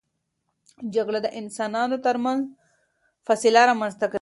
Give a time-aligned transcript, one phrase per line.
[0.95, 2.41] جګړه د انسانانو ترمنځ
[3.25, 4.09] فاصله رامنځته کوي.